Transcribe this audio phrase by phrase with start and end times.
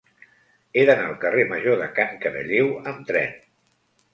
[0.79, 3.37] He d'anar al carrer Major de Can Caralleu amb tren.